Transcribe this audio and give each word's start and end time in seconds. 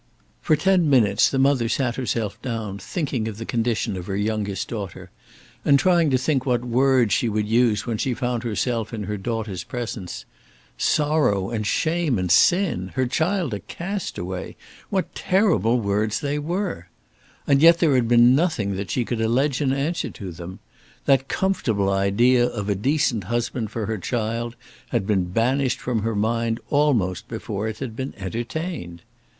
For 0.41 0.55
ten 0.55 0.89
minutes 0.89 1.29
the 1.29 1.37
mother 1.37 1.69
sat 1.69 1.95
herself 1.95 2.41
down, 2.41 2.79
thinking 2.79 3.27
of 3.27 3.37
the 3.37 3.45
condition 3.45 3.95
of 3.95 4.07
her 4.07 4.15
youngest 4.15 4.67
daughter, 4.67 5.11
and 5.63 5.77
trying 5.77 6.09
to 6.09 6.17
think 6.17 6.43
what 6.43 6.65
words 6.65 7.13
she 7.13 7.29
would 7.29 7.47
use 7.47 7.85
when 7.85 7.99
she 7.99 8.15
found 8.15 8.41
herself 8.41 8.95
in 8.95 9.03
her 9.03 9.15
daughter's 9.15 9.63
presence. 9.63 10.25
Sorrow, 10.75 11.51
and 11.51 11.67
Shame, 11.67 12.17
and 12.17 12.31
Sin! 12.31 12.93
Her 12.95 13.05
child 13.05 13.53
a 13.53 13.59
castaway! 13.59 14.55
What 14.89 15.13
terrible 15.13 15.79
words 15.79 16.19
they 16.19 16.39
were! 16.39 16.87
And 17.45 17.61
yet 17.61 17.77
there 17.77 17.93
had 17.93 18.07
been 18.07 18.33
nothing 18.33 18.77
that 18.77 18.89
she 18.89 19.05
could 19.05 19.21
allege 19.21 19.61
in 19.61 19.71
answer 19.71 20.09
to 20.09 20.31
them. 20.31 20.57
That 21.05 21.27
comfortable 21.27 21.91
idea 21.91 22.47
of 22.49 22.69
a 22.69 22.73
decent 22.75 23.25
husband 23.25 23.69
for 23.69 23.85
her 23.85 23.99
child 23.99 24.55
had 24.89 25.05
been 25.05 25.25
banished 25.25 25.79
from 25.79 26.01
her 26.01 26.15
mind 26.15 26.59
almost 26.71 27.27
before 27.27 27.67
it 27.67 27.77
had 27.77 27.95
been 27.95 28.15
entertained. 28.17 29.03